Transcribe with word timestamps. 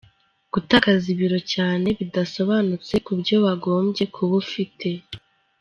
Gutakaza 0.53 1.05
ibiro 1.13 1.39
cyane 1.53 1.87
bidasobanutse 1.99 2.93
ku 3.05 3.11
byo 3.19 3.35
wagombye 3.45 4.03
kuba 4.15 4.33
ufite,. 4.45 4.89